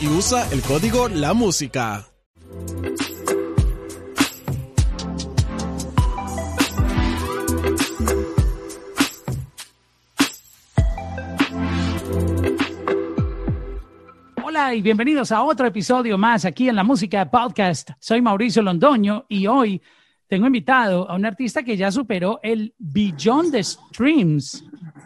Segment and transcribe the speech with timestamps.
[0.00, 2.06] Y usa el código La Música.
[14.44, 17.90] Hola y bienvenidos a otro episodio más aquí en la Música Podcast.
[17.98, 19.82] Soy Mauricio Londoño y hoy
[20.28, 24.62] tengo invitado a un artista que ya superó el billón de streams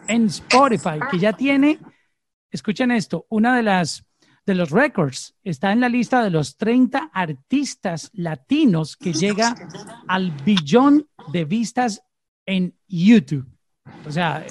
[0.07, 1.79] en Spotify, que ya tiene,
[2.51, 4.08] escuchen esto, una de las
[4.45, 5.35] de los records.
[5.43, 9.55] Está en la lista de los 30 artistas latinos que llega
[10.07, 12.01] al billón de vistas
[12.45, 13.47] en YouTube.
[14.05, 14.45] O sea,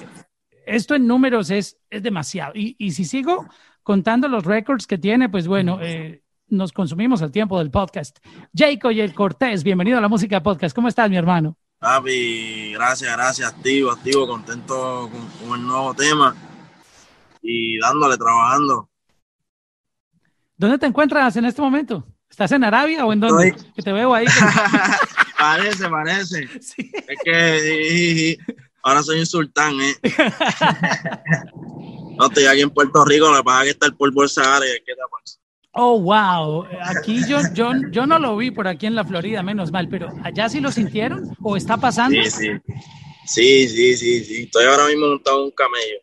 [0.65, 2.53] esto en números es, es demasiado.
[2.55, 3.47] Y, y si sigo
[3.83, 8.19] contando los records que tiene, pues bueno, eh, nos consumimos el tiempo del podcast.
[8.53, 10.75] Jacob y el Cortés, bienvenido a la música podcast.
[10.75, 11.57] ¿Cómo estás, mi hermano?
[11.79, 16.35] Papi, gracias, gracias, activo, activo, contento con, con el nuevo tema
[17.41, 18.88] y dándole, trabajando.
[20.59, 22.05] ¿Dónde te encuentras en este momento?
[22.29, 23.47] ¿Estás en Arabia o en dónde?
[23.47, 24.25] Estoy- Que te veo ahí.
[25.39, 26.47] parece, parece.
[26.61, 26.91] Sí.
[27.07, 28.37] Es que
[28.83, 29.95] ahora soy un sultán, ¿eh?
[32.17, 34.83] no, estoy aquí en Puerto Rico, que pasa que está el polvo del Sahara y
[34.85, 35.39] que taparse.
[35.71, 36.65] Oh, wow.
[36.83, 40.09] Aquí yo, yo, yo no lo vi por aquí en la Florida, menos mal, pero
[40.25, 42.21] ¿allá sí lo sintieron o está pasando?
[42.21, 42.49] Sí, sí.
[43.25, 44.43] Sí, sí, sí, sí.
[44.43, 45.99] Estoy ahora mismo montado en un camello.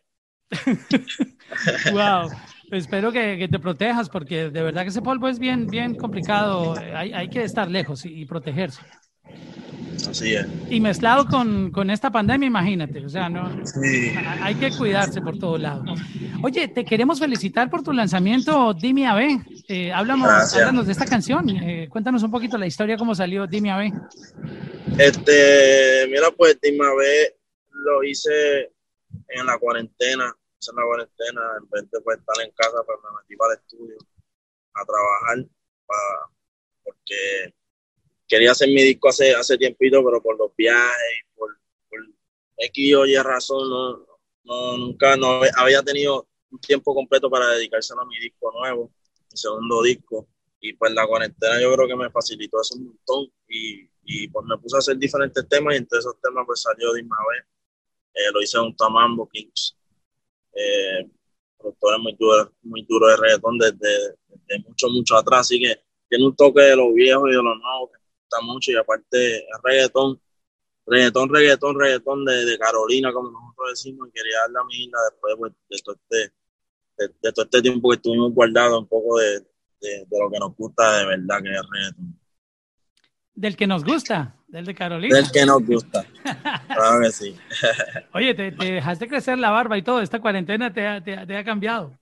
[1.91, 2.31] Wow.
[2.71, 6.75] Espero que, que te protejas porque de verdad que ese polvo es bien, bien complicado.
[6.95, 8.81] Hay, hay que estar lejos y, y protegerse.
[10.09, 10.45] Así es.
[10.69, 13.03] Y mezclado con, con esta pandemia, imagínate.
[13.05, 14.11] O sea, no, Sí.
[14.41, 15.99] hay que cuidarse por todos lados.
[16.43, 19.31] Oye, te queremos felicitar por tu lanzamiento, Dime a ver.
[19.67, 20.55] Eh, Gracias.
[20.61, 21.49] háblanos de esta canción.
[21.49, 23.91] Eh, cuéntanos un poquito la historia, cómo salió Dime a ver.
[24.97, 27.35] Este, mira, pues Dime a ver,
[27.71, 28.71] lo hice
[29.29, 30.33] en la cuarentena,
[30.65, 33.59] en la cuarentena, en vez de pues, estar en casa, pues me metí para el
[33.59, 33.97] estudio
[34.73, 35.45] a trabajar,
[35.85, 36.31] para,
[36.83, 37.53] porque
[38.27, 41.57] quería hacer mi disco hace, hace tiempito, pero por los viajes por,
[41.89, 41.99] por
[42.57, 44.05] X o Y razón, no,
[44.43, 48.91] no, nunca no había tenido un tiempo completo para dedicárselo a mi disco nuevo,
[49.31, 50.27] mi segundo disco,
[50.59, 54.45] y pues la cuarentena yo creo que me facilitó eso un montón, y, y pues
[54.45, 57.47] me puse a hacer diferentes temas, y entre esos temas pues salió Dime a ver,
[58.13, 59.76] eh, lo hice junto a Mambo Kings,
[60.57, 61.09] eh,
[61.57, 65.79] productores muy duros muy duro de reggaetón desde, desde mucho, mucho atrás, así que
[66.09, 68.75] tiene un toque de lo viejo y de lo nuevo que me gusta mucho, y
[68.75, 70.19] aparte es reggaetón,
[70.85, 75.35] reggaetón, reggaetón, reggaetón de, de Carolina, como nosotros decimos, quería darle a mi isla después
[75.37, 76.33] pues, de, todo este,
[76.97, 79.39] de, de todo este tiempo que estuvimos guardados, un poco de,
[79.81, 82.19] de, de lo que nos gusta de verdad, que es el reggaetón.
[83.33, 85.15] Del que nos gusta, del de Carolina.
[85.15, 86.07] Del que nos gusta,
[86.73, 87.35] claro que sí.
[88.13, 90.01] Oye, te, te dejaste crecer la barba y todo.
[90.01, 91.99] Esta cuarentena te ha, te te ha cambiado.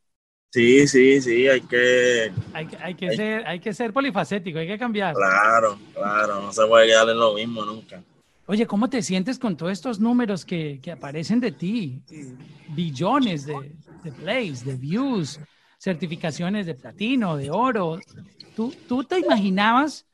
[0.52, 3.18] Sí, sí, sí, hay que, Hay, hay, que Ay.
[3.18, 5.22] ser, hay que ser polifacético, hay que cambiar.
[5.22, 8.04] claro, claro, no se puede quedar en lo mismo nunca.
[8.48, 12.04] Oye, ¿cómo te sientes con todos estos números que, que aparecen de ti?
[12.66, 15.42] Billones de, de plays, de views,
[15.80, 18.06] certificaciones de platino, de oro.
[18.54, 20.08] ¿Tú, tú te imaginabas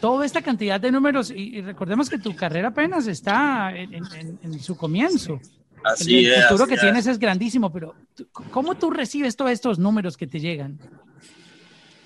[0.00, 1.30] toda esta cantidad de números?
[1.30, 5.40] Y, y recordemos que tu carrera apenas está en, en- en- en su comienzo.
[5.84, 6.44] Así el es.
[6.46, 6.80] futuro que es.
[6.80, 7.94] tienes es grandísimo, pero
[8.50, 10.78] ¿cómo tú recibes todos estos números que te llegan?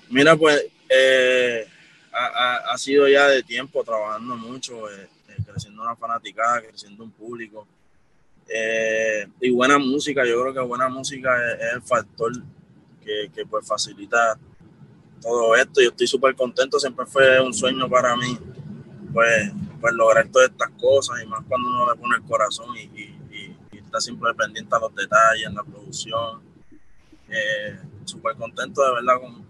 [0.09, 1.65] Mira, pues eh,
[2.11, 7.11] ha, ha- sido ya de tiempo trabajando mucho, eh, eh, creciendo una fanaticada, creciendo un
[7.11, 7.67] público.
[8.47, 12.31] Eh, y buena música, yo creo que buena música es, es el factor
[13.03, 14.37] que, que, pues facilita
[15.23, 15.81] todo esto.
[15.81, 18.37] Yo estoy súper contento, siempre fue un sueño para mí,
[19.11, 23.11] pues, pues lograr todas estas cosas y más cuando uno le pone el corazón y,
[23.73, 26.41] está siempre pendiente a los detalles, en la producción.
[27.29, 29.43] Eh, Súper contento de verdad con,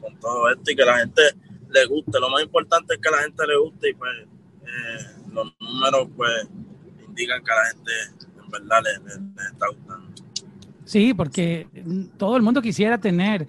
[0.00, 1.22] con, todo esto y que la gente
[1.70, 2.20] le guste.
[2.20, 4.12] Lo más importante es que la gente le guste y pues
[4.62, 6.46] eh, los números pues
[7.08, 7.92] indican que a la gente
[8.44, 10.14] en verdad le está gustando.
[10.84, 11.66] Sí, porque
[12.16, 13.46] todo el mundo quisiera tener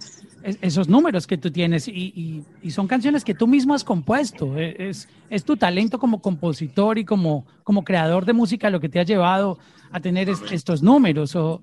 [0.61, 4.57] esos números que tú tienes y, son canciones que tú mismo has compuesto.
[4.57, 8.89] E, es, es tu talento como compositor y como, como creador de música lo que
[8.89, 9.57] te ha llevado
[9.91, 11.35] a tener estos números.
[11.35, 11.61] O,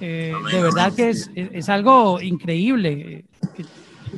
[0.00, 3.24] eh, de verdad que es, es algo increíble.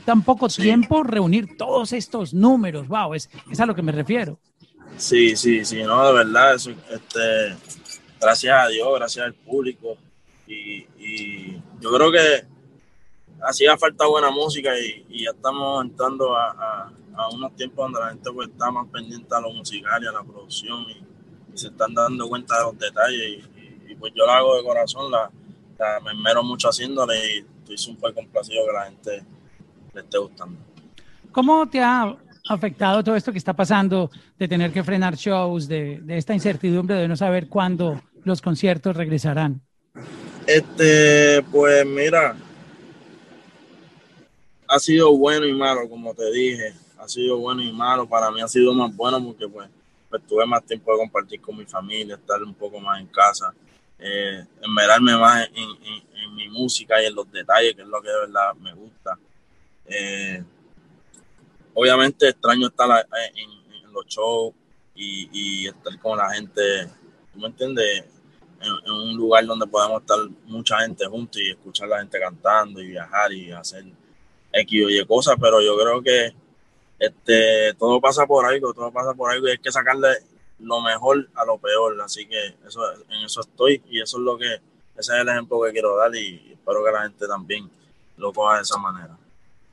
[0.04, 2.88] tan poco tiempo reunir todos estos números.
[2.88, 4.38] Wow, es, es a lo que me refiero.
[4.96, 7.54] Sí, sí, sí, no, de verdad, eso, este,
[8.18, 9.98] gracias a Dios, gracias al público.
[10.46, 12.55] Y, y yo creo que
[13.42, 16.92] hacía falta buena música y, ya estamos entrando a,
[17.32, 20.22] unos tiempos donde la gente pues, está más pendiente a lo musical y a la
[20.22, 21.02] producción y,
[21.56, 23.48] se están dando cuenta de los detalles
[23.88, 25.30] y, pues yo lo hago de corazón, la,
[26.04, 29.24] me esmero mucho haciéndole y estoy súper complacido que la gente
[29.94, 30.58] le esté gustando.
[31.32, 32.14] ¿Cómo te ha
[32.46, 36.96] afectado todo esto que está pasando de tener que frenar shows, de, de esta incertidumbre
[36.96, 39.62] de no saber cuándo los conciertos regresarán?
[40.46, 42.36] Este, pues mira,
[44.68, 46.74] ha sido bueno y malo, como te dije.
[46.98, 48.08] Ha sido bueno y malo.
[48.08, 49.68] Para mí ha sido más bueno porque pues,
[50.08, 53.52] pues tuve más tiempo de compartir con mi familia, estar un poco más en casa,
[53.98, 58.18] eh, enmerarme más en, mi música y en los detalles, que es lo que de
[58.20, 59.18] verdad me gusta.
[59.86, 60.42] Eh,
[61.72, 64.52] obviamente extraño estar en, los shows
[64.94, 66.90] y, estar con la gente,
[67.32, 68.04] ¿tú me entiendes?
[68.60, 72.80] En, un lugar donde podemos estar mucha gente juntos y escuchar a la gente cantando
[72.80, 73.84] y viajar y hacer
[74.52, 76.32] X o Y cosas, pero yo creo que
[76.98, 80.08] este, todo pasa por algo, todo pasa por algo y hay que sacarle
[80.58, 84.38] lo mejor a lo peor, así que eso, en eso estoy y eso es lo
[84.38, 84.54] que,
[84.96, 87.68] ese es el ejemplo que quiero dar y espero que la gente también
[88.16, 89.16] lo coja de esa manera.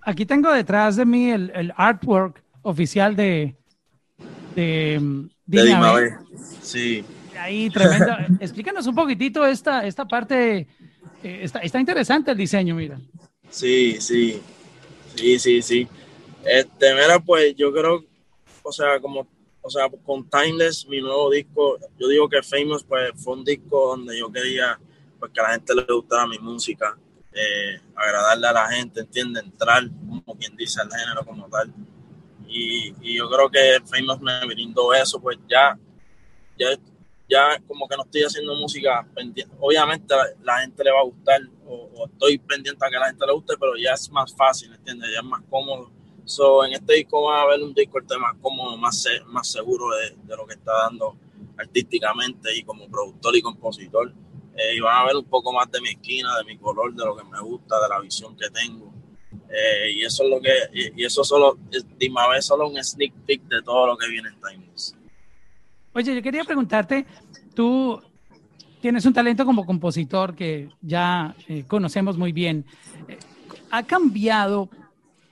[0.02, 3.56] Aquí tengo detrás de mí el, artwork oficial de
[4.56, 5.00] de,
[5.46, 6.18] de
[6.62, 7.04] Sí.
[7.40, 8.14] Ahí, tremendo.
[8.40, 10.68] Explícanos un poquitito esta, esta parte.
[11.24, 13.00] Eh, está, está interesante el diseño, mira.
[13.50, 14.42] Sí, sí.
[15.16, 15.88] Sí, sí, sí.
[16.44, 18.04] Este, mira, pues yo creo,
[18.64, 19.28] o sea, como,
[19.62, 23.90] o sea, con Timeless, mi nuevo disco, yo digo que Famous, pues fue un disco
[23.90, 24.80] donde yo quería,
[25.20, 26.98] pues que a la gente le gustara mi música,
[27.32, 31.74] eh, agradarle a la gente, entiende, entrar, como quien dice, al género como tal.
[32.48, 35.78] Y, y yo creo que Famous me brindó eso, pues ya,
[36.58, 36.78] ya
[37.34, 39.08] ya como que no estoy haciendo música.
[39.60, 40.14] Obviamente
[40.44, 43.56] la, gente le va a gustar o, estoy pendiente a que la gente le guste,
[43.60, 45.10] pero ya es más fácil, ¿entiendes?
[45.14, 45.92] Ya es más cómodo.
[46.26, 49.86] So, en este disco va a haber un disco este más cómodo, más, más seguro
[49.98, 51.18] de, lo que está dando
[51.58, 54.14] artísticamente y como productor y compositor.
[54.56, 57.04] Eh, y van a ver un poco más de mi esquina, de mi color, de
[57.04, 58.94] lo que me gusta, de la visión que tengo.
[59.50, 60.54] Eh, y eso es lo que,
[60.96, 61.58] y, eso solo,
[61.98, 64.96] dime a ver, solo un sneak peek de todo lo que viene en Timeless.
[65.96, 67.06] Oye, yo quería preguntarte,
[67.54, 68.02] tú
[68.82, 72.66] tienes un talento como compositor que ya eh, conocemos muy bien.
[73.08, 73.18] Eh,
[73.72, 74.70] ¿Ha cambiado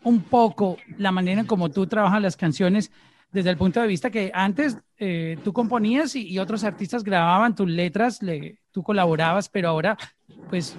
[0.03, 2.91] un poco la manera en cómo tú trabajas las canciones
[3.31, 7.69] desde el punto de vista que antes eh, tú componías y, otros artistas grababan tus
[7.69, 9.97] letras, le, tú colaborabas, pero ahora
[10.50, 10.75] pues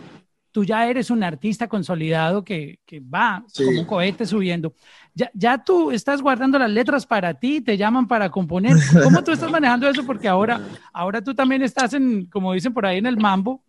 [0.52, 4.74] tú ya eres un artista consolidado que, que va como un cohete subiendo.
[5.15, 8.76] Ya, ya tú estás guardando las letras para ti, te llaman para componer.
[9.03, 10.05] ¿Cómo tú estás manejando eso?
[10.06, 10.60] Porque ahora,
[10.93, 13.62] ahora tú también estás en, como dicen por ahí, en el mambo.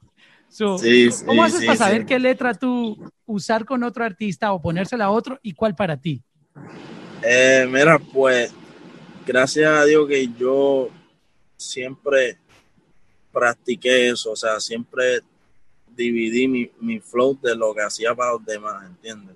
[1.25, 5.39] ¿Cómo haces para saber qué letra tú usar con otro artista o ponérsela a otro
[5.41, 6.21] y cuál para ti?
[7.23, 8.53] Eh, mira, pues
[9.25, 10.89] gracias a Dios que yo
[11.57, 12.37] siempre
[13.31, 15.21] practiqué eso, o sea, siempre
[15.95, 19.35] dividí mi, mi flow de lo que hacía para los demás, ¿entiendes?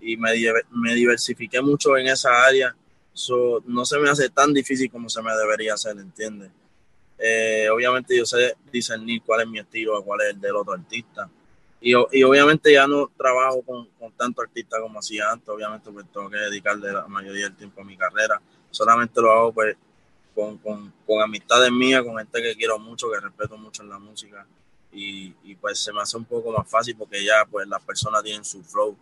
[0.00, 0.30] Y me,
[0.70, 2.74] me diversifiqué mucho en esa área,
[3.12, 6.50] so, no se me hace tan difícil como se me debería hacer, ¿entiendes?
[7.18, 11.28] Eh, obviamente yo sé discernir cuál es mi estilo, cuál es el del otro artista.
[11.80, 16.28] Y, obviamente ya no trabajo con, con tanto artista como hacía antes, obviamente pues tengo
[16.28, 18.40] que dedicarle la mayoría del tiempo a mi carrera.
[18.70, 19.76] Solamente lo hago pues
[20.34, 23.98] con, con, con amistades mías, con gente que quiero mucho, que respeto mucho en la
[23.98, 24.46] música
[24.92, 28.44] y, pues se me hace un poco más fácil porque ya pues las personas tienen
[28.44, 28.96] su flow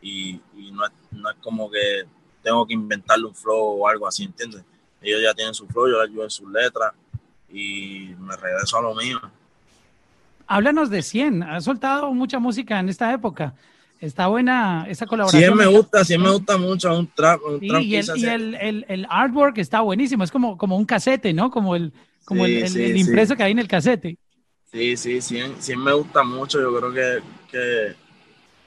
[0.00, 0.40] y,
[0.72, 2.04] no, es, no, es, como que
[2.42, 4.62] tengo que inventarle un flow o algo así, ¿entiendes?
[5.00, 6.92] Ellos ya tienen su flow, yo les ayudo en sus letras
[7.48, 9.20] y me regreso a lo mío.
[10.46, 13.54] Háblanos de 100, has soltado mucha música en esta época.
[14.00, 15.56] Está buena esa colaboración.
[15.56, 17.40] 100 me gusta, 100 me gusta mucho, un trap.
[17.42, 21.50] Un trap y, el, el, el, artwork está buenísimo, es como, como un casete, ¿no?
[21.50, 21.92] Como el,
[22.24, 24.18] como el, impreso que hay en el casete.
[24.74, 26.60] Sí, sí, sí, sí me gusta mucho.
[26.60, 27.94] Yo creo que, que,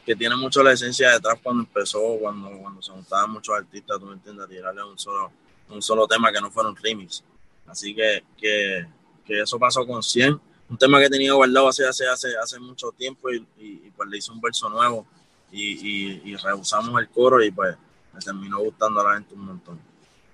[0.06, 4.06] que, tiene mucho la esencia detrás cuando empezó, cuando, cuando se juntaban muchos artistas, tú
[4.06, 5.30] me entiendes, a tirarle un solo,
[5.70, 7.26] un solo tema que no fuera un remix.
[7.68, 8.88] Así que, que,
[9.26, 12.94] que eso pasó con 100 un tema que tenía guardado hace, hace, hace, hace mucho
[12.94, 15.06] tiempo y, pues le hice un verso nuevo
[15.52, 17.76] y, y, rehusamos el coro y pues
[18.14, 19.80] me terminó gustando a la gente un montón.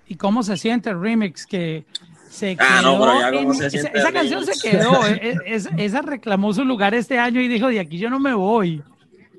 [0.06, 1.84] ¿Y cómo se siente el remix que
[2.34, 2.66] se quedó?
[2.68, 6.52] Ah, no, pero ya cómo se siente esa, canción se quedó, e, e, esa reclamó
[6.52, 8.82] su lugar este año y dijo, de aquí yo no me voy.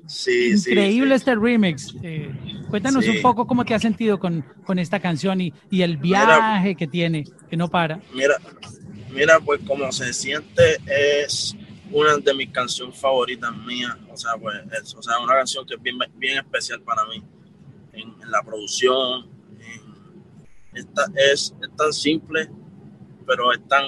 [0.06, 1.94] Sí, Increíble este remix.
[2.02, 2.30] Eh,
[2.70, 6.76] cuéntanos un poco cómo te has sentido con, con esta canción y, y el viaje
[6.76, 8.00] que tiene, que no para.
[8.14, 8.36] Mira,
[9.16, 11.56] Mira, pues como se siente es
[11.90, 13.96] una de mis canciones favoritas mías.
[14.12, 17.24] O sea, pues es, o sea, una canción que es bien, bien especial para mí.
[17.94, 19.26] En, la producción,
[20.74, 22.50] esta, es, tan simple,
[23.26, 23.84] pero es tan,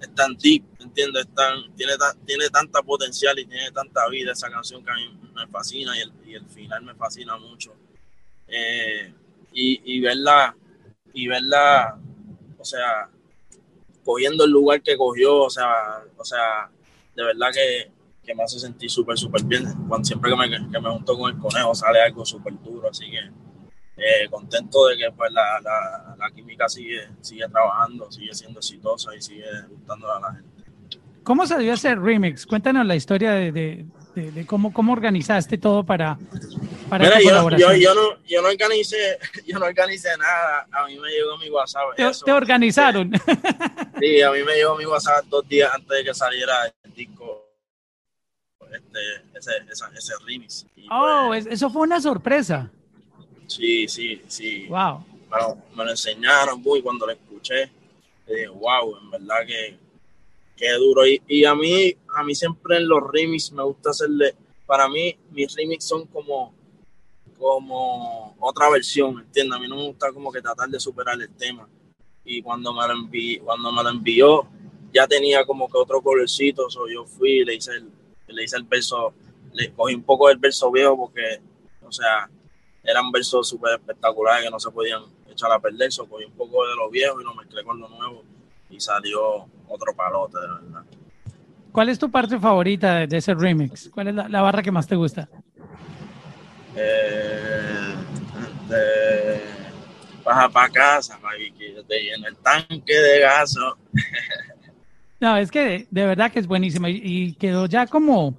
[0.00, 1.28] es tan deep, ¿entiendes?
[1.76, 1.92] tiene,
[2.24, 6.00] tiene tanta potencial y tiene tanta vida esa canción que a mí me fascina y
[6.00, 7.74] el, y el final me fascina mucho.
[8.48, 9.12] Eh,
[9.52, 10.56] y, y verla,
[11.12, 11.98] y verla,
[12.58, 13.08] o sea,
[14.04, 16.70] cogiendo el lugar que cogió, o sea, o sea,
[17.14, 17.90] de verdad que,
[18.24, 19.64] que me hace sentir súper, súper bien.
[19.88, 23.10] Cuando, siempre que me, que me junto con el conejo sale algo súper duro, así
[23.10, 23.20] que
[23.98, 29.14] eh, contento de que pues la, la, la, química sigue, sigue trabajando, sigue siendo exitosa
[29.16, 30.64] y sigue gustando a la gente.
[31.24, 32.46] ¿Cómo se dio ese remix?
[32.46, 33.52] Cuéntanos la historia de,
[34.14, 36.16] de, cómo, cómo organizaste todo para,
[36.88, 40.66] para Mira, yo, yo, yo, no, yo, no organicé, yo no organicé nada.
[40.70, 41.96] A mí me llegó mi WhatsApp.
[41.96, 43.12] ¿Te, ¿te organizaron?
[44.00, 47.44] Sí, a mí me llegó mi WhatsApp dos días antes de que saliera el disco.
[48.72, 49.00] Este,
[49.36, 50.66] ese, ese, ese remix.
[50.90, 52.70] oh, pues, eso fue una sorpresa.
[53.48, 54.66] Sí, sí, sí.
[54.68, 55.04] Wow.
[55.28, 57.70] Bueno, me lo enseñaron muy cuando lo escuché.
[58.26, 59.76] Dije, wow, en verdad que
[60.56, 61.06] qué duro.
[61.06, 64.34] Y, y, a mí, a mí siempre en los remix me gusta hacerle,
[64.66, 66.52] para mí, mis remix son como,
[67.38, 69.56] como otra versión, ¿entiendes?
[69.56, 71.66] A mí no me gusta como que tratar de superar el tema.
[72.24, 74.46] Y cuando me lo, envió, cuando me lo envió,
[74.92, 77.90] ya tenía como que otro colorcito, so yo fui y le hice el,
[78.26, 79.14] le hice el verso,
[79.54, 81.40] le cogí un poco del verso viejo porque,
[81.82, 82.28] o sea,
[82.88, 86.66] eran versos súper espectaculares que no se podían echar a perder, so cogí un poco
[86.66, 88.24] de lo viejo y lo mezclé con lo nuevo
[88.70, 90.84] y salió otro palote, de verdad.
[91.72, 93.90] ¿Cuál es tu parte favorita de ese remix?
[93.90, 95.28] ¿Cuál es la, barra que más te gusta?
[96.74, 97.94] Eh,
[98.68, 99.40] de,
[100.24, 101.18] baja para casa,
[101.86, 103.76] te lleno el tanque de gaso.
[105.20, 108.36] no, es que de, verdad que es buenísima y, quedó ya como,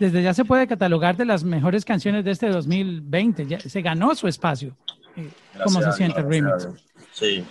[0.00, 3.46] desde ya se puede catalogar de las mejores canciones de este 2020.
[3.46, 4.74] Ya, se ganó su espacio.
[5.14, 5.28] Eh,
[5.62, 6.68] ¿Cómo se siente el remix?
[7.12, 7.44] Sí.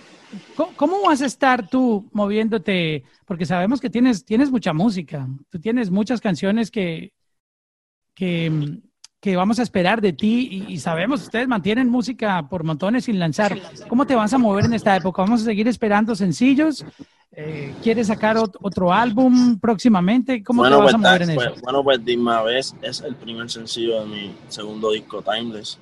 [0.76, 3.04] ¿Cómo vas a estar tú moviéndote?
[3.26, 7.14] Porque sabemos que tienes, tienes mucha música, tú tienes muchas canciones que,
[8.16, 8.80] que,
[9.20, 13.58] que vamos a esperar de ti y, sabemos, ustedes mantienen música por montones sin lanzar.
[13.88, 15.22] ¿Cómo te vas a mover en esta época?
[15.22, 16.84] ¿Vamos a seguir esperando sencillos?
[17.42, 20.44] Eh, ¿Quieres sacar otro álbum próximamente?
[20.44, 21.62] ¿Cómo te vas a pues, mover en pues, eso?
[21.62, 25.80] Bueno, pues Dime Vez es el primer sencillo de mi segundo disco, Timeless.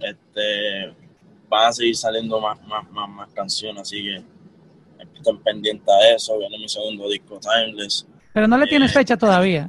[0.00, 0.94] Este,
[1.52, 4.22] va a seguir saliendo más, más, más, más canciones, así que
[5.16, 6.38] estoy pendiente a eso.
[6.38, 8.06] Viene mi segundo disco, Timeless.
[8.32, 9.68] Pero no le tienes eh, fecha todavía.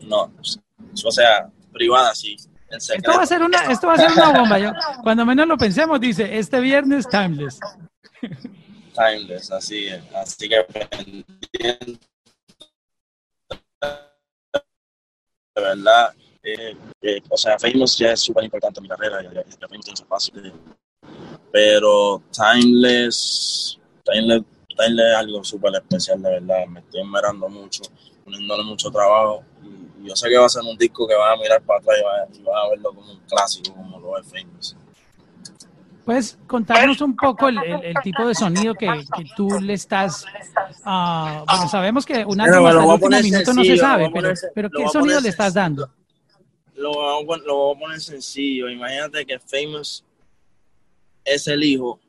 [0.00, 0.32] No,
[1.04, 2.34] o sea, privada sí.
[2.70, 4.58] Esto va a ser una, esto va a ser una bomba.
[4.58, 4.72] Yo,
[5.04, 7.60] cuando menos lo pensemos, dice este viernes Timeless.
[8.98, 10.02] Timeless, así es.
[10.14, 10.66] Así que.
[15.54, 19.32] De verdad, eh, eh, o sea, Famous ya es súper importante en mi carrera, ya,
[19.32, 20.34] ya, Famous tiene espacio,
[21.50, 27.82] pero Timeless, Timeless, Timeless es algo súper especial, de verdad, me estoy esmerando mucho,
[28.24, 31.42] poniéndole mucho trabajo, y, yo sé que va a ser un disco que van a
[31.42, 31.98] mirar para atrás
[32.32, 34.76] y van, a verlo como un clásico, como lo es Famous.
[36.08, 40.24] ¿Puedes contarnos un poco el, el, tipo de sonido que, que tú le estás...
[40.86, 44.70] Uh, bueno, sabemos que una álbum hasta el último minuto no se sabe, pero, pero
[44.70, 45.92] ¿qué sonido le estás dando?
[46.76, 48.70] lo, vamos, lo voy a poner sencillo.
[48.70, 50.02] Imagínate que Famous
[51.26, 52.00] es el hijo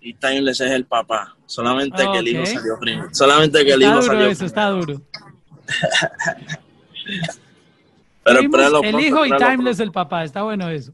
[0.00, 1.36] y Timeless es el papá.
[1.46, 3.14] Solamente que el hijo salió primero.
[3.14, 5.00] Solamente que el hijo salió eso, está duro.
[8.24, 8.40] pero,
[8.82, 10.24] el hijo y Timeless el papá.
[10.24, 10.92] Está bueno eso.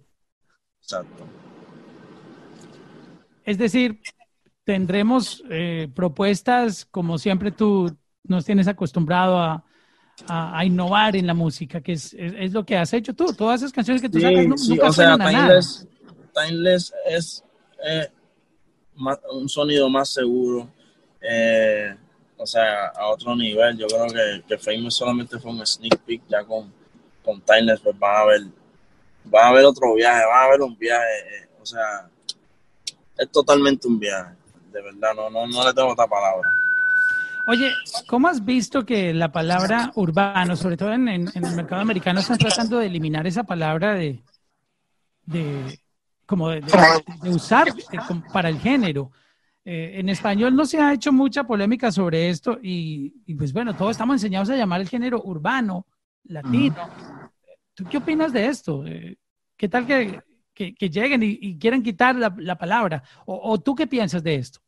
[0.83, 1.40] Exacto.
[3.51, 4.01] Es decir,
[4.63, 9.65] tendremos eh, propuestas como siempre tú nos tienes acostumbrado a,
[10.29, 13.33] a, innovar en la música, que es, es, lo que has hecho tú.
[13.33, 15.89] Todas esas canciones que tú sacas nunca o sea, Timeless,
[16.33, 17.43] Timeless es
[17.85, 18.07] eh,
[19.33, 20.71] un sonido más seguro.
[21.21, 21.93] Eh,
[22.37, 23.79] o sea, a otro nivel.
[23.79, 26.73] Yo creo que, que Famous solamente fue un sneak peek, ya con,
[27.25, 28.43] con Timeless, pues van a ver,
[29.25, 32.09] van a ver otro viaje, van a ver un viaje, o sea,
[33.21, 34.35] es totalmente un viaje,
[34.73, 36.49] de verdad, no, no, no le tengo otra palabra.
[37.47, 37.71] Oye,
[38.07, 42.39] ¿cómo has visto que la palabra urbano, sobre todo en, en, el mercado americano, están
[42.39, 44.23] tratando de eliminar esa palabra de,
[45.27, 45.79] de
[46.27, 46.63] como de,
[47.29, 47.69] usar
[48.33, 49.11] para el género?
[49.65, 53.93] Eh, en español no se ha hecho mucha polémica sobre esto y, pues bueno, todos
[53.93, 55.87] estamos enseñados a llamar el género urbano,
[56.25, 56.89] latino.
[57.75, 58.87] ¿Tú qué opinas de esto?
[58.87, 59.19] Eh,
[59.57, 60.21] ¿Qué tal que,
[60.55, 63.03] que, lleguen y, quieran quitar la, la palabra?
[63.27, 64.61] O, ¿O tú qué piensas de esto?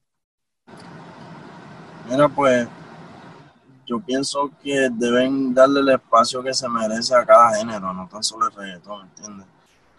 [2.08, 2.68] Mira, pues
[3.86, 8.22] yo pienso que deben darle el espacio que se merece a cada género, no tan
[8.22, 9.46] solo el reggaetón, ¿entiendes?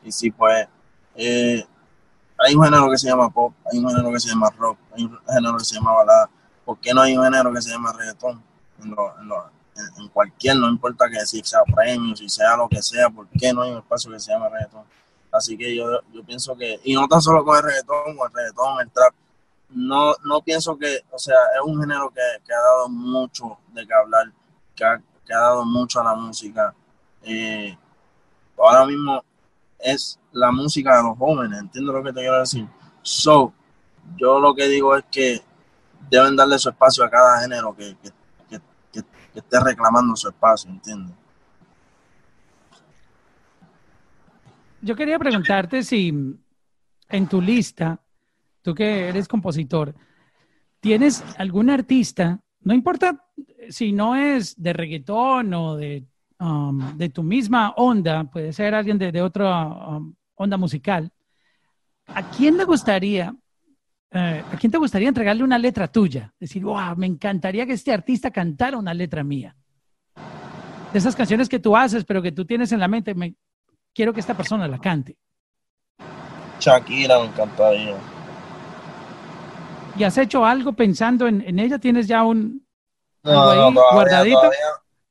[0.03, 0.67] Y si pues
[1.15, 1.65] eh,
[2.37, 5.03] hay un género que se llama pop, hay un género que se llama rock, hay
[5.03, 6.29] un género que se llama balada,
[6.65, 8.41] ¿por qué no hay un género que se llama reggaetón?
[8.79, 13.53] En, cualquier, no importa que si sea premio, si sea lo que sea, ¿por qué
[13.53, 14.83] no hay un espacio que se llama reggaetón?
[15.33, 18.33] Así que yo, yo pienso que, y no tan solo con el reggaetón, con el
[18.35, 19.13] reggaetón, el trap,
[19.69, 23.93] no, no pienso que, o sea, es un género que, ha dado mucho de qué
[23.95, 24.31] hablar,
[24.75, 26.75] que ha, dado mucho a la música.
[27.23, 27.75] Eh,
[28.59, 29.23] ahora mismo
[29.79, 32.67] es la música de los jóvenes, entiendo lo que te quiero decir.
[33.01, 33.51] So,
[34.17, 35.41] yo lo que digo es que
[36.11, 38.11] deben darle su espacio a cada género que, que,
[39.33, 41.15] esté reclamando su espacio, ¿entiendes?
[44.83, 46.13] Yo quería preguntarte si
[47.09, 48.01] en tu lista
[48.61, 49.95] tú que eres compositor,
[50.81, 53.25] ¿tienes algún artista, no importa
[53.69, 56.05] si no es de reggaetón o de,
[56.37, 61.09] um, de tu misma onda, puede ser alguien de, otra um, onda musical,
[62.07, 63.33] ¿a quién le gustaría,
[64.11, 66.33] eh, a quién te gustaría entregarle una letra tuya?
[66.37, 69.55] Decir, wow, me encantaría que este artista cantara una letra mía.
[70.91, 73.35] De esas canciones que tú haces, pero que tú tienes en la mente, me,
[73.93, 75.17] quiero que esta persona la cante.
[76.59, 77.97] Shakira me encantaría.
[79.95, 81.77] ¿Y has hecho algo pensando en, ella?
[81.77, 82.65] ¿Tienes ya un
[83.23, 84.51] no, no, guardadito?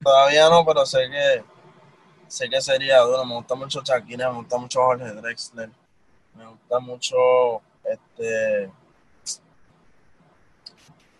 [0.02, 1.44] Todavía, no, pero sé que
[2.26, 3.24] sé que sería duro.
[3.24, 5.70] Me gusta mucho Shakira, me gusta mucho Jorge Drexler,
[6.36, 7.16] me gusta mucho
[7.84, 8.70] este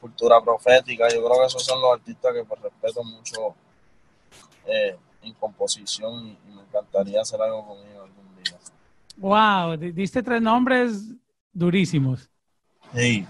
[0.01, 1.09] cultura profética.
[1.09, 3.55] Yo creo que esos son los artistas que pues, respeto mucho
[4.67, 8.57] eh, en composición y, me encantaría hacer algo con ellos algún día.
[9.17, 11.05] Wow, diste tres nombres
[11.53, 12.31] durísimos.
[12.95, 13.27] Sí.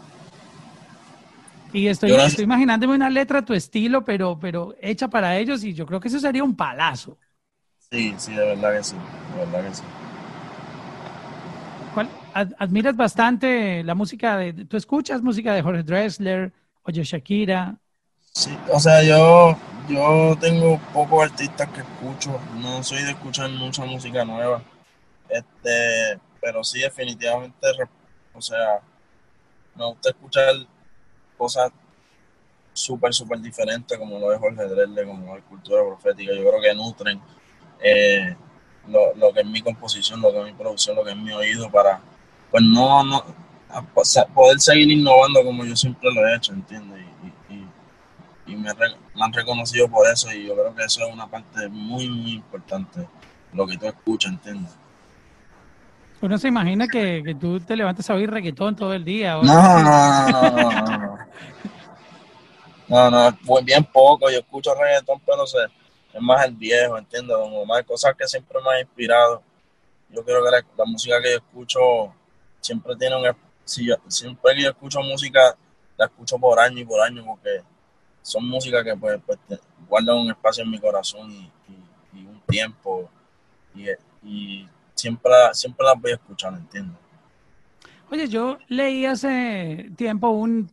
[1.72, 5.72] Y estoy, estoy imaginándome una letra a tu estilo, pero, pero hecha para ellos, y
[5.72, 7.18] yo creo que eso sería un palazo.
[7.90, 9.82] Sí, sí, de verdad que sí, de verdad que sí.
[11.94, 16.52] ¿Cuál, admiras bastante la música de, tú escuchas música de Jorge Dressler,
[16.84, 17.78] oye Shakira.
[18.34, 19.56] Sí, o sea, yo,
[19.88, 24.62] yo tengo pocos artistas que escucho, no soy de escuchar mucha música nueva,
[25.28, 27.66] este, pero sí definitivamente,
[28.34, 28.80] o sea,
[29.74, 30.54] me gusta escuchar
[31.36, 31.72] cosas
[32.72, 36.32] súper, súper diferentes, como lo de Jorge Drelle, como la cultura profética.
[36.34, 37.20] Yo creo que nutren
[37.80, 38.34] eh,
[38.88, 41.70] lo, que es mi composición, lo que es mi producción, lo que es mi oído,
[41.70, 42.00] para
[42.50, 43.24] pues no, no
[44.34, 47.11] poder seguir innovando como yo siempre lo he hecho, ¿entiendes?
[48.46, 52.08] Y, me, han reconocido por eso y yo creo que eso es una parte muy,
[52.08, 53.06] muy importante,
[53.52, 54.74] lo que tú escuchas, ¿entiendes?
[56.20, 59.34] Uno se imagina que, que, tú te levantas a oír reggaetón todo el día.
[59.34, 61.18] No, no, no, no, no, no.
[63.10, 64.30] No, pues bien poco.
[64.30, 65.58] Yo escucho reggaetón, pero sé,
[66.12, 67.36] es más el viejo, ¿entiendes?
[67.36, 69.42] Como más cosas que siempre me han inspirado.
[70.10, 71.80] Yo creo que la, música que yo escucho
[72.60, 73.34] siempre tiene un...
[73.64, 75.56] Si yo, siempre que yo escucho música,
[75.96, 77.62] la escucho por año y por año porque
[78.22, 79.38] son músicas que pues, pues
[79.88, 81.50] guardan un espacio en mi corazón y,
[82.14, 83.10] un tiempo.
[84.24, 86.96] Y, siempre, siempre las voy a escuchar, ¿entiendes?
[88.10, 90.70] Oye, yo leí hace tiempo un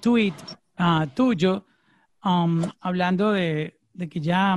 [0.00, 0.34] tweet
[0.76, 1.64] ah, tuyo
[2.24, 3.78] um, hablando de,
[4.10, 4.56] que ya,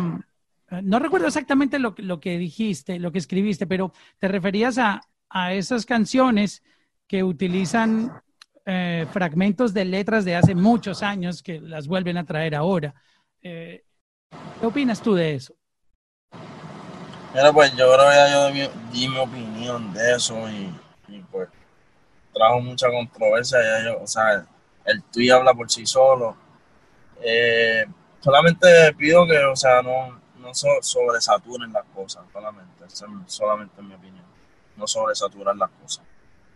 [0.71, 5.01] eh, no recuerdo exactamente lo, lo, que dijiste, lo que escribiste, pero te referías a,
[5.51, 6.63] esas canciones
[7.07, 8.09] que utilizan
[8.65, 12.93] eh, fragmentos de letras de hace muchos años que las vuelven a traer ahora.
[13.41, 13.83] Eh,
[14.59, 15.55] ¿Qué opinas tú de eso?
[17.33, 21.49] Mira, pues yo creo que ya yo di mi, opinión de eso y, pues
[22.33, 23.59] trajo mucha controversia.
[23.61, 24.45] Ya yo, o sea,
[24.85, 26.35] el tweet habla por sí solo.
[27.21, 27.85] Eh,
[28.19, 32.85] solamente pido que, o sea, no, no sobresaturen las cosas, solamente,
[33.27, 34.25] solamente en mi opinión.
[34.75, 36.03] No sobresaturar las cosas.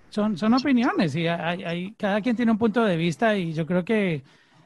[0.10, 3.65] Son, son opiniones y hay, hay, cada quien tiene un punto de vista y yo
[3.65, 4.24] creo que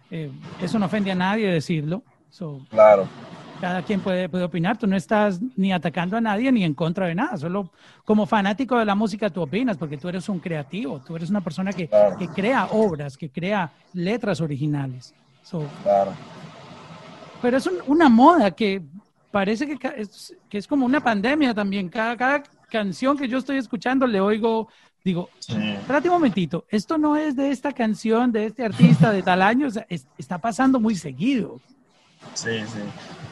[0.10, 2.04] eh, eso no ofende a nadie decirlo.
[2.70, 3.08] claro.
[3.60, 4.78] Cada quien puede, puede opinar.
[4.78, 7.38] Tú no estás ni atacando a nadie ni en contra de nada.
[7.38, 7.72] Solo
[8.04, 11.00] como fanático de la música tú opinas porque tú eres un creativo.
[11.00, 15.14] Tú eres una persona que, que crea obras, que crea letras originales.
[15.82, 16.12] claro.
[17.42, 18.82] Pero es una moda que
[19.32, 21.90] parece que es, que es como una pandemia también.
[21.90, 24.68] Cada, cada canción que yo estoy escuchando le oigo
[25.04, 29.42] Digo, espérate un momentito, esto no es de esta canción, de este artista de tal
[29.42, 29.86] año, o sea,
[30.18, 31.60] está pasando muy seguido.
[32.34, 32.80] Sí, sí.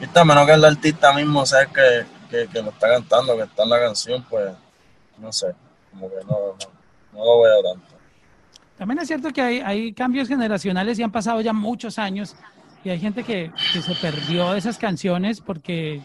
[0.02, 3.70] Y menos que el artista mismo sea que, que, lo está cantando, que está en
[3.70, 4.52] la canción, pues,
[5.16, 5.54] no sé,
[5.90, 6.56] como que no,
[7.14, 7.86] no, lo veo tanto.
[8.76, 12.36] También es cierto que hay, hay, cambios generacionales y han pasado ya muchos años
[12.84, 16.02] y hay gente que, que se perdió de esas canciones porque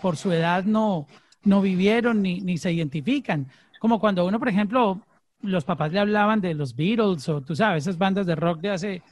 [0.00, 1.06] por su edad no,
[1.42, 3.48] no vivieron ni, ni se identifican.
[3.80, 5.00] Como cuando uno, por ejemplo,
[5.42, 8.70] los papás le hablaban de los Beatles o tú sabes, esas bandas de rock de
[8.70, 9.02] hace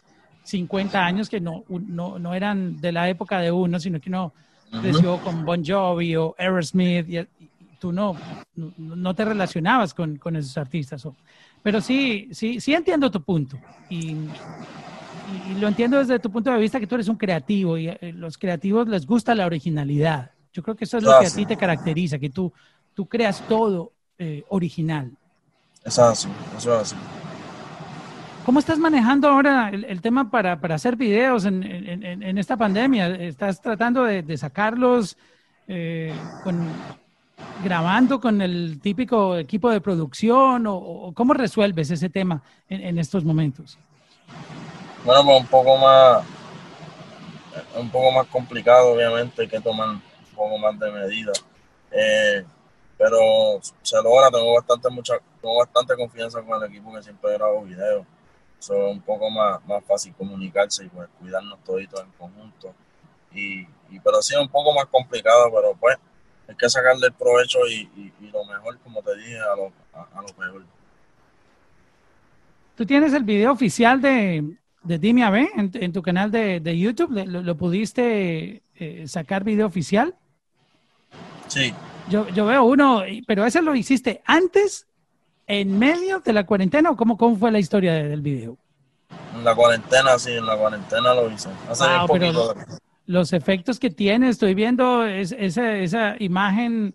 [0.44, 4.32] 50 años que no, no, no eran de la época de uno, sino que uno
[4.80, 7.28] creció con Bon Jovi o Aerosmith y,
[7.78, 8.16] tú no,
[8.56, 11.06] no, te relacionabas con, con esos artistas.
[11.62, 13.56] pero sí, sí, sí entiendo tu punto
[13.88, 17.88] y, y, lo entiendo desde tu punto de vista que tú eres un creativo y
[17.88, 20.32] eh, los creativos les gusta la originalidad.
[20.52, 22.52] Yo creo que eso es lo que a ti te caracteriza, que tú,
[22.94, 25.12] tú creas todo eh, original.
[25.84, 26.96] Es así, eso es así.
[28.48, 33.08] ¿Cómo estás manejando ahora el, tema para, hacer videos en, esta pandemia?
[33.08, 35.18] ¿Estás tratando de, sacarlos
[35.66, 36.14] eh,
[37.62, 43.78] grabando con el típico equipo de producción o, cómo resuelves ese tema en, estos momentos?
[45.04, 46.24] Bueno, pues un poco más,
[47.76, 50.02] un poco más complicado, obviamente, hay que tomar un
[50.34, 51.44] poco más de medidas.
[51.90, 52.44] Eh,
[52.96, 53.18] pero
[53.82, 58.06] se logra, tengo bastante, mucha, tengo bastante confianza con el equipo que siempre grabo videos.
[58.58, 62.74] es un poco más, más fácil comunicarse y pues cuidarnos toditos en conjunto.
[63.32, 65.96] Y, y, pero sí es un poco más complicado, pero pues
[66.48, 70.22] hay que sacarle el provecho y, y, lo mejor, como te dije, a lo, a,
[70.22, 70.64] lo peor.
[72.74, 76.78] ¿Tú tienes el video oficial de, de Dime a en, en, tu canal de, de
[76.78, 77.10] YouTube?
[77.26, 80.14] ¿Lo, pudiste eh, sacar video oficial?
[81.48, 81.74] Sí,
[82.08, 84.87] yo, yo veo uno, pero ese lo hiciste antes,
[85.48, 88.56] en medio de la cuarentena o cómo, cómo fue la historia del video?
[89.34, 91.48] En la cuarentena, sí, en la cuarentena lo hice.
[91.68, 92.54] Hace poquito.
[93.06, 96.94] los efectos que tiene, estoy viendo es, esa, esa imagen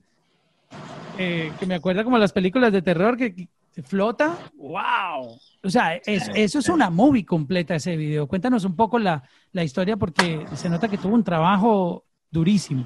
[1.18, 3.50] eh, que me acuerda como las películas de terror que,
[3.86, 4.38] flota.
[4.56, 5.40] ¡Wow!
[5.64, 8.28] O sea, eso es una movie completa ese video.
[8.28, 12.86] Cuéntanos un poco la, la historia porque se nota que tuvo un trabajo durísimo.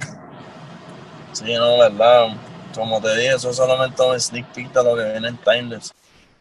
[1.34, 2.38] Sí, no, verdad.
[2.78, 5.94] Como te dije, eso es solamente un sneak peek de lo que viene en Timeless.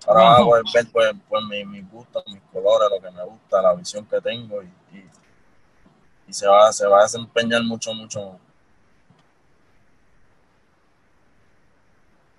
[0.06, 3.24] Ahora vas a poder ver pues, pues mi, mi gusto, mis colores, lo que me
[3.24, 4.68] gusta, la visión que tengo y,
[6.28, 8.38] y, se, va, se va a desempeñar mucho, mucho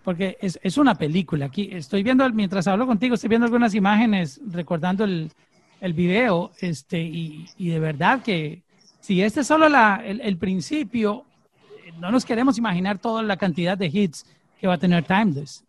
[0.04, 1.48] porque es, es, una película.
[1.48, 5.32] Aquí estoy viendo, mientras hablo contigo, estoy viendo algunas imágenes recordando el,
[5.82, 8.62] el video, este, y, y, de verdad que
[9.02, 11.26] si este es solo la, el, el, principio,
[12.00, 14.26] no nos queremos imaginar toda la cantidad de hits
[14.60, 15.64] que va a tener Timeless.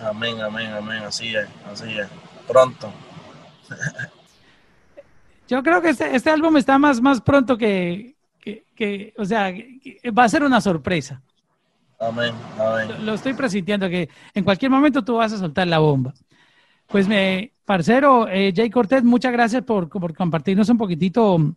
[0.00, 1.02] Amén, amén, amén.
[1.02, 2.08] Así es, así es.
[2.46, 2.92] Pronto.
[5.48, 8.14] Yo creo que este, este, álbum está más, más pronto que,
[9.18, 9.52] o sea,
[10.16, 11.20] va a ser una sorpresa.
[12.00, 13.04] Amén, amén.
[13.04, 16.14] Lo, estoy presintiendo que en cualquier momento tú vas a soltar la bomba.
[16.86, 21.54] Pues me, parcero, eh, Jay Cortés, muchas gracias por, por compartirnos un poquitito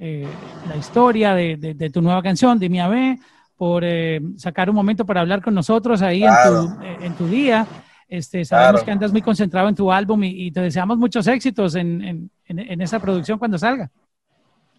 [0.00, 0.28] eh,
[0.68, 3.18] la historia de, tu nueva canción, de Mi Ave,
[3.56, 7.26] por eh, sacar un momento para hablar con nosotros ahí en, tu, eh, en, tu,
[7.26, 7.66] día.
[8.08, 12.30] Este, sabemos que andas muy concentrado en tu álbum y, te deseamos muchos éxitos en,
[12.46, 13.90] en, esa producción cuando salga.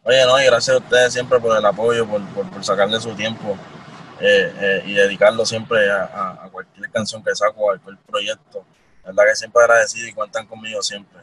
[0.04, 3.58] Oye, no, y gracias a ustedes siempre por el apoyo, por, por, sacarle su tiempo
[4.86, 8.64] y dedicarlo siempre a, a, cualquier canción que saco, a cualquier proyecto.
[9.04, 11.20] La verdad que siempre agradecido y cuentan conmigo siempre.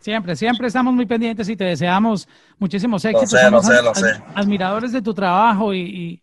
[0.00, 3.32] Siempre, siempre estamos muy pendientes y te deseamos muchísimos éxitos.
[3.50, 6.22] Lo sé, lo sé, Admiradores de tu trabajo y,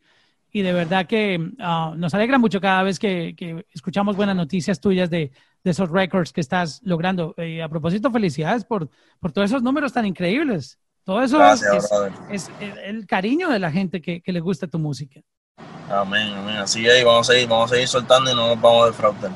[0.51, 4.79] y, de verdad que ah, nos alegra mucho cada vez que, que escuchamos buenas noticias
[4.79, 5.31] tuyas de,
[5.63, 7.35] de, esos records que estás logrando.
[7.37, 10.79] Y a propósito, felicidades por, por todos esos números tan increíbles.
[11.03, 11.39] Todo eso
[12.31, 15.19] es, el, cariño de la gente que, que le gusta tu música.
[15.89, 16.55] Amén, amén.
[16.57, 19.31] Así es, vamos a seguir, vamos a seguir soltando y no nos vamos a defraudar.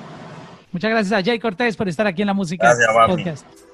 [0.72, 3.69] Muchas gracias a Jay Cortés por estar aquí en la música gracias, podcast.